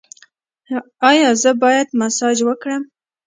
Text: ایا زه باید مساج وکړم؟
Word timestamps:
ایا 1.09 1.29
زه 1.41 1.51
باید 1.63 1.87
مساج 1.99 2.37
وکړم؟ 2.47 2.83